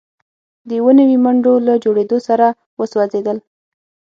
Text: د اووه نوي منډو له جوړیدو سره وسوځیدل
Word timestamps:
د 0.67 0.69
اووه 0.79 0.93
نوي 0.99 1.17
منډو 1.25 1.53
له 1.67 1.73
جوړیدو 1.83 2.17
سره 2.27 2.47
وسوځیدل 2.79 3.37